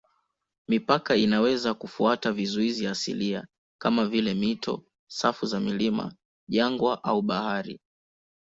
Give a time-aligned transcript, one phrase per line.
[0.67, 3.47] Mipaka inaweza kufuata vizuizi asilia
[3.81, 6.13] kama vile mito, safu za milima,
[6.49, 7.79] jangwa au bahari.